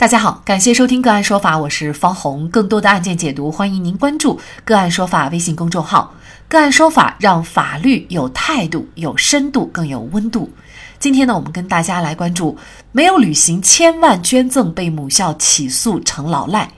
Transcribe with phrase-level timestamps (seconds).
[0.00, 2.48] 大家好，感谢收听个案说法，我是方红。
[2.48, 6.14] 更多的案件解读，欢迎您关注个案说法微信公众号。
[6.48, 10.50] 个案说法让法律有态度、有深度、更有温度。
[10.98, 12.56] 今天呢，我们跟大家来关注
[12.92, 16.70] 没有履行千万捐赠被母校起诉成老赖，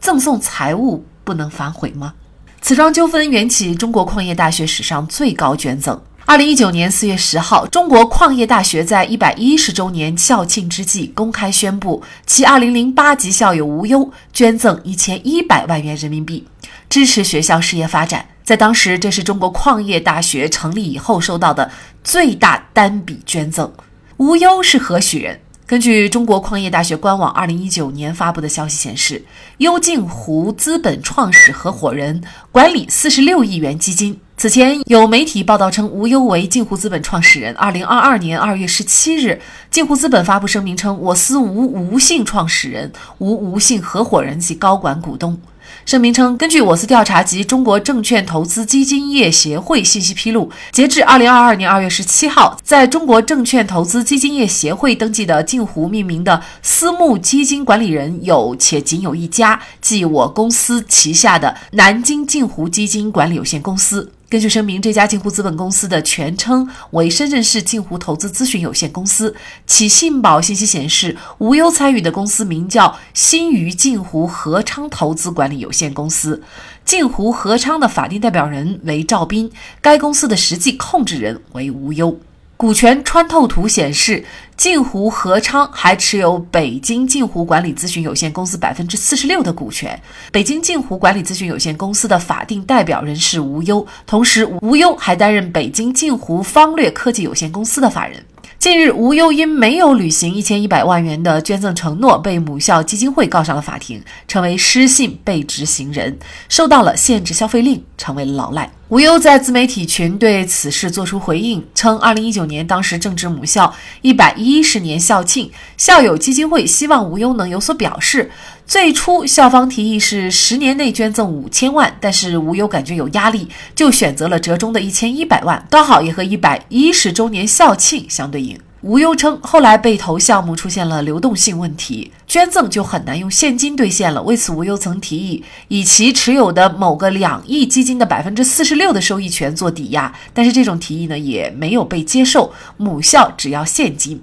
[0.00, 2.14] 赠送财物不能反悔吗？
[2.62, 6.00] 此桩纠纷缘起中国矿业大学史上最高捐赠。
[6.26, 16.46] 二零一九年四月十号，中国矿业大学在一百一十周年校庆之际，公开宣布，其二零零八级校友吴优捐赠一千一百万元人民币，
[16.88, 18.26] 支持学校事业发展。
[18.44, 21.70] 在当时，这是中国矿业大学成立以后收到的
[22.04, 23.72] 最大单笔捐赠。
[24.18, 25.40] 吴优是何许人？
[25.66, 29.24] 根据中国矿业大学官网二零一九年发布的消息显示，
[29.58, 34.20] 优镜湖资本创始合伙人，管理四十六亿元基金。
[34.40, 37.54] 此前有媒体报道称，吴优为镜湖资本创始人。
[37.56, 39.38] 二零二二年二月十七日，
[39.70, 45.38] 镜湖资本发布声明称，我司无无姓创始人，无无姓合伙人及高管股东。
[45.84, 64.10] 声明称，根据我司调查及中国证券投资基金业协会信息披露，截至二零二二年二月十七号，在中国证券投资基金业协会登记的镜湖命名的私募基金管理人有且仅有一家，即我公司旗下的南京镜湖基金管理有限公司。
[64.30, 69.34] 根据声明，这家镜湖资本公司的全称为深圳市镜湖投资咨询有限公司。
[69.66, 76.44] 其信保信息显示，无忧参与的公司名叫新余镜湖合昌投资管理有限公司，
[76.84, 82.20] 镜湖合昌的法定代表人为赵斌，该公司的实际控制人为无忧。
[82.56, 84.24] 股权穿透图显示，
[84.60, 89.98] 镜湖合昌还持有北京镜湖管理咨询有限公司百分之四十六的股权。
[90.30, 98.22] 北京镜湖管理咨询有限公司的法定代表人是吴优，同时吴优还担任北京镜湖方略科技有限公司的法人。
[98.58, 106.18] 近日，吴优因没有履行一千一百万元的捐赠承诺，被母校基金会告上了法庭，成为失信被执行人，
[106.50, 108.70] 受到了限制消费令，成为了老赖。
[108.90, 118.32] 无忧在自媒体群对此事作出回应，称：二零一九年当时正值母校一百一十年校庆，校友基金会希望无忧能有所表示。
[118.66, 128.58] 最初校方提议是十年内捐赠五千万，但是无忧感觉有压力，就选择了折中的一千一百万，刚好也和一百一十周年校庆相对应。
[128.82, 134.22] 吴优称，后来被投项目出现了流动性问题，捐赠就很难用现金兑现了。
[134.22, 142.54] 为此，吴优曾提议以其持有的某个两亿基金的百分之四十六的收益权做抵押，但是这种提议呢也没有被接受。
[142.78, 144.22] 母校只要现金。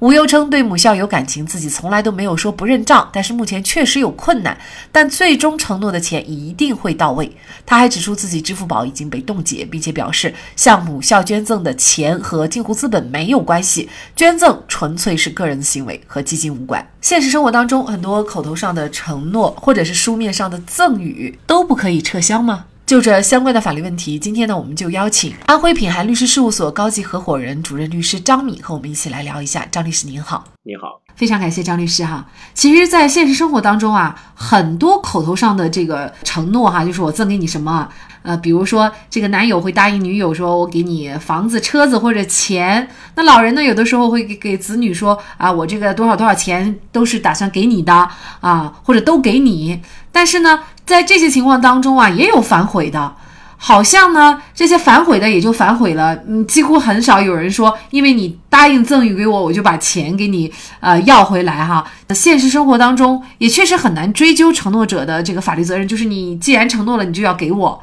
[0.00, 4.56] 吴优称对母校有感情，自己从来都没有说不认账，但是目前确实有困难，
[4.92, 7.36] 但最终承诺的钱一定会到位。
[7.66, 16.88] 他还指出自己支付宝已经被冻结，并且表示向母校捐赠的钱和镜湖资本没有关系，捐赠纯粹是个人的行为，和基金无关。
[17.00, 22.66] 现实生活当中，很多口头上的承诺或者是书面上的赠与都不可以撤销吗？
[22.88, 29.66] 就这相关的法律问题，今天呢，我们就邀请安徽品涵律师事务所高级合伙人、主任律师张敏和我们一起来聊一下。
[29.70, 32.26] 张律师您好，你好，非常感谢张律师哈。
[32.54, 37.86] 其实，在现实生活当中啊，很多口头上的这个承诺哈，就是我赠给你什么，
[38.22, 42.88] 呃，比如说这个男友会答应女友说，我给你房子、车子或者钱。
[43.16, 48.08] 那老人呢，有的时候会给给子女说啊，我这个多少多少钱都是打算给你的
[48.40, 49.82] 啊，或者都给你。
[50.10, 50.60] 但是呢。
[50.88, 53.14] 在这些情况当中啊，也有反悔的，
[53.58, 60.50] 好像呢，这些反悔的也就反悔了，嗯，几乎很少有人说，因为你答应赠与给我，我就把钱给你
[60.80, 61.84] 呃要回来哈。
[62.14, 67.82] 现实生活当中也确实很难追究承诺者的这个法律责任，就是你既然承诺了，你就要给我。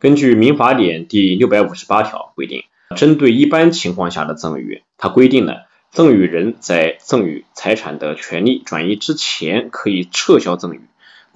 [0.00, 2.62] 根据民法典第六百五十八条规定，
[2.96, 10.80] 针对一般情况下的赠与，它规定了赠与人在赠与财产的权利转移之前，可以撤销赠与。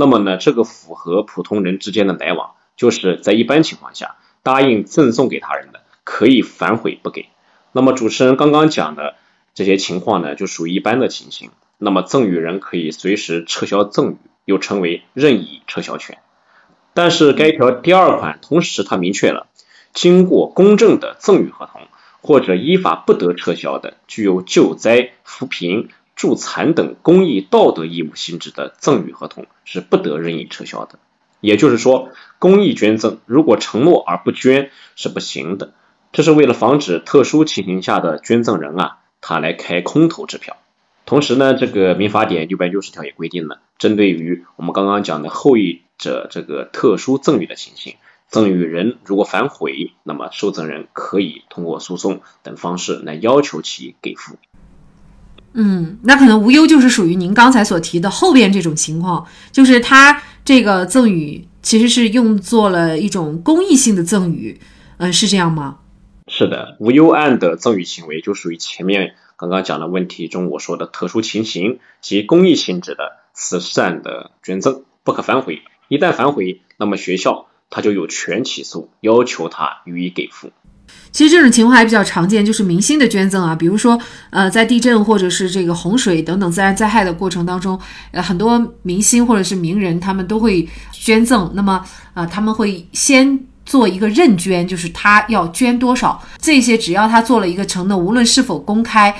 [0.00, 7.28] 那么呢，这个符合普通人之间的来往，就是在一般情况下，答应赠送给他人的，可以反悔不给。
[7.72, 9.16] 那么主持人刚刚讲的
[9.52, 11.50] 这些情况呢，就属于一般的情形。
[11.76, 14.16] 那么赠与人可以随时撤销赠与，
[14.46, 16.16] 又称为任意撤销权。
[16.94, 19.48] 但是该条第二款同时它明确了，
[19.92, 21.82] 经过公证的赠与合同
[22.22, 25.90] 或者依法不得撤销的，具有救灾扶贫。
[26.20, 30.98] 助残等公益道德义务性质的赠与合同是不得任意撤销的。
[31.40, 35.72] 也就是说，公益捐赠如果承诺而不捐是不行的。
[36.12, 40.58] 这是为了防止特殊情形下的捐赠人啊，他来开空头支票。
[41.06, 47.94] 同时呢，这个民法典六百六十条也规定了，针对于我们刚刚讲的后一者这个特殊赠与的情形，
[48.28, 54.36] 赠与人如果反悔，那么受赠人可以通过诉讼等方式来要求其给付。
[55.52, 64.60] 嗯，那可能无忧就是属于您刚才所提的后边这种情况，就是他这个赠与其实是用作了一种公益性的赠与，
[64.98, 65.78] 嗯，是这样吗？
[66.28, 75.62] 是的，无忧案的赠与行为就属于前面刚刚讲的问题中我说的特殊情形及公益性质的慈善的捐赠，不可反悔。
[75.88, 80.52] 一旦反悔，那么学校他就有权起诉，要求他予以给付。
[81.12, 84.00] 其实这种情况还比较常见，就是明星的捐赠啊，比如说，
[84.30, 87.78] 呃，在地震或者是这个洪水等等自然灾害的过程当中，
[88.12, 91.50] 呃，很多明星或者是名人他们都会捐赠。
[91.54, 91.84] 那么，
[92.14, 99.12] 呃，他们会先做一个认捐，就是他要捐多少，这些只要他做了一个承诺，无论是否公开，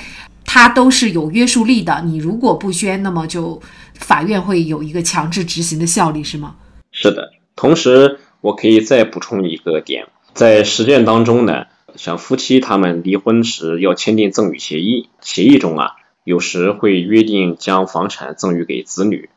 [0.45, 2.01] 他都是有约束力的。
[2.05, 3.61] 你如果不捐，那么就
[3.99, 6.55] 法院会有一个强制执行的效力，是吗？
[6.93, 7.31] 是的。
[7.55, 11.65] 同时，我可以再补充一个点，在实践当中呢。
[11.97, 19.29] 像夫妻他们离婚时要签订赠与协议，协议中啊有时会约定将房产赠与给子女，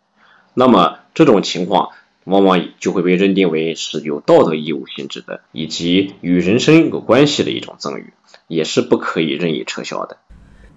[0.55, 1.89] 那么这种情况
[2.23, 8.13] 往往就会被认定为是有道德义务性质的，以及与人身有关系的一种赠与，
[8.47, 10.19] 也是不可以任意撤销的。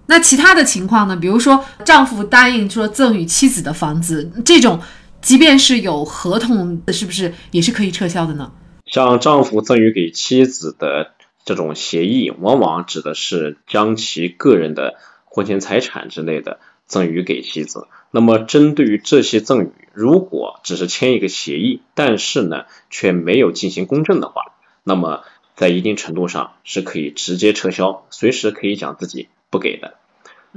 [0.06, 1.16] 那其他的情况呢？
[1.16, 4.80] 比如说丈夫答应说赠与妻子的房子，这种
[5.22, 8.50] 即便是有合同，是不是也是可以撤销的呢？
[8.90, 11.12] 像丈夫赠与给妻子的。
[11.44, 17.86] 这种协议往往指的是将其个人的婚前财产之类的赠与给妻子。
[18.10, 24.42] 那么，针对于这些赠与，如果只是签一个协议，但是呢却没有进行公证的话，
[24.84, 25.24] 那么
[25.56, 29.94] 在一定程度上是可以直接撤销，随时可以讲自己不给的。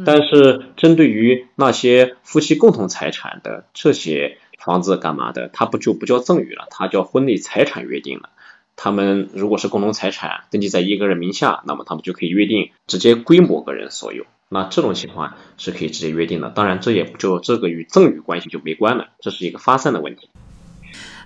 [0.06, 8.30] 但是，针对于那些夫妻共同财产的这些房子干嘛的，它不就不叫赠与了，它叫婚内财产约定了。
[8.76, 14.26] 他们如果是共同财产登记在一个人名下，那么他们就可以约定直接归某个人所有。
[14.50, 16.50] 那这种情况是可以直接约定的。
[16.50, 20.30] 当然，这也不就这个与赠与关系就没关了，这是一个发散的问题。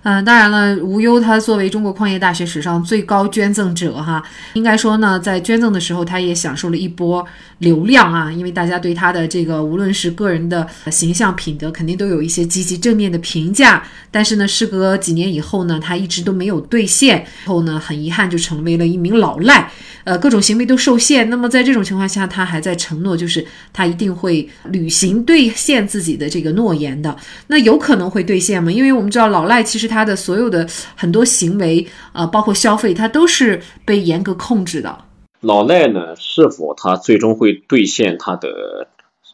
[0.08, 4.22] 嗯，当然了，无忧他作为中国矿业大学史上最高捐赠者哈，
[4.54, 7.26] 应该说呢，在捐赠的时候，他也享受了一波
[7.58, 13.82] 流量啊，因为大家对他的这个无论是个人的形象品德，肯定都有一些积极正面的评价。
[14.12, 19.72] 但是呢，事隔几年以后呢，他一直都没有兑现，后呢，很遗憾就成为了一名老赖。
[20.04, 21.28] 呃，各种行为都受限。
[21.30, 27.16] 那么在这种情况下，他还在承诺，就是他一定会履行兑现自己的这个诺言的。
[27.48, 28.70] 那有可能会兑现吗？
[28.70, 34.98] 因为我们知道老赖其实他他的所有的很多行为，呃，包括消费，他都是被严格控制的。
[35.40, 38.88] 老赖呢，是否他最终会兑现他的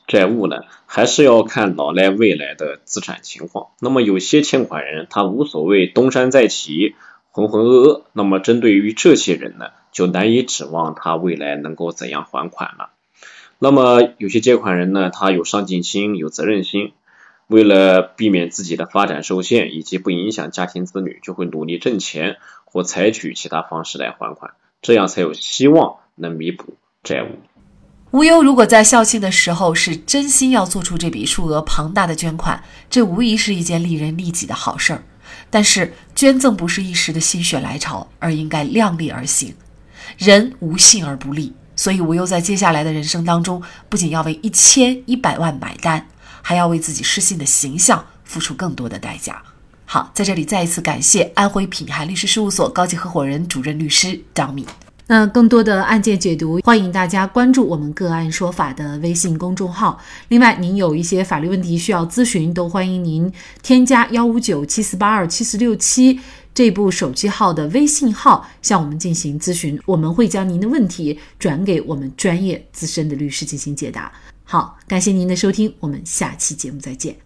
[0.06, 0.58] 债务呢？
[0.86, 3.68] 还是要看老赖未来的资产情况。
[3.80, 6.94] 那么有些欠款人他无所谓东山再起，
[7.32, 8.02] 浑浑噩噩。
[8.12, 9.66] 那么针对于这些人呢？
[9.90, 12.90] 就难以指望他未来能够怎样还款了。
[13.58, 16.92] 那么有些借款人呢，他有上进心、有责任心，
[17.52, 27.28] 为了避免自己的发展受限以及不影响家庭子女，就会努力挣钱或采取其他方式来还款，这样才有希望能弥补债务。
[28.10, 35.02] 无忧如果在校庆的时候是真心要做出这笔数额庞大的捐款，这无疑是一件利人利己的好事儿。
[35.50, 39.54] 但是捐赠不是一时的心血来潮，而应该量力而行。
[40.16, 46.06] 人无信而不立，所以无忧在接下来的人生当中，不仅要为一千一百万买单，
[46.42, 49.42] 还要为自己失信的形象付出更多的代价。
[49.86, 54.66] 好，在这里再一次感谢安徽品涵律师事务所高级合伙人、主任律师张敏。
[55.08, 60.00] 那更多的案件解读，欢迎大家关注我们个案说法的微信公众号。
[60.28, 63.30] 另外，您有一些法律问题需要咨询，都欢迎您
[63.62, 66.20] 添加幺五九七四八二七四六七。
[66.54, 74.10] 这部手机号的微信号向我们进行咨询，我们会将您的问题转给我们专业资深的律师进行解答。
[74.52, 77.16] 好，感谢您的收听，我们下期节目再见。